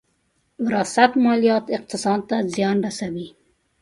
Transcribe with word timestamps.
وراثت 0.63 1.11
ماليات 1.25 1.65
اقتصاد 1.77 2.19
ته 2.29 2.37
زیان 2.53 2.77
رسوي. 2.85 3.27